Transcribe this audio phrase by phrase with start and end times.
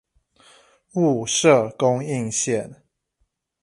[0.93, 2.81] 霧社供應線